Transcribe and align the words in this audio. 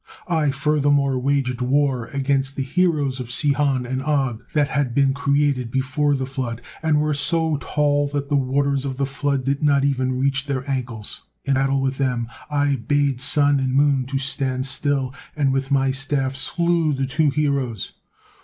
I 0.27 0.49
furthermore 0.49 1.19
waged 1.19 1.61
war 1.61 2.07
against 2.07 2.55
the 2.55 2.63
heroes 2.63 3.19
of 3.19 3.29
Sihon 3.31 3.85
and 3.85 4.01
Og, 4.01 4.41
that 4.53 4.69
had 4.69 4.95
been 4.95 5.13
created 5.13 5.69
before 5.69 6.15
the 6.15 6.25
flood 6.25 6.59
and 6.81 6.99
were 6.99 7.13
so 7.13 7.57
tall 7.57 8.07
that 8.07 8.27
the 8.27 8.35
waters 8.35 8.83
of 8.83 8.97
the 8.97 9.05
flood 9.05 9.43
did 9.45 9.61
not 9.61 9.83
even 9.85 10.17
reach 10.19 10.47
their 10.47 10.67
ankles. 10.67 11.21
In 11.45 11.53
battle 11.53 11.81
with 11.81 11.99
them 11.99 12.27
I 12.49 12.77
bade 12.77 13.21
sun 13.21 13.59
and 13.59 13.75
moon 13.75 14.05
to 14.07 14.17
stand 14.17 14.65
still, 14.65 15.13
and 15.35 15.53
with 15.53 15.69
my 15.69 15.91
staff 15.91 16.35
slew 16.35 16.93
the 16.93 17.05
two 17.05 17.29
heroes. 17.29 17.91